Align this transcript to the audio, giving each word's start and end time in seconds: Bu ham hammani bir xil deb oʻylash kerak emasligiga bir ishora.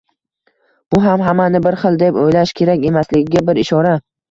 Bu 0.95 1.01
ham 1.03 1.23
hammani 1.25 1.61
bir 1.67 1.77
xil 1.83 2.01
deb 2.05 2.19
oʻylash 2.23 2.55
kerak 2.63 2.91
emasligiga 2.95 3.47
bir 3.53 3.63
ishora. 3.69 3.97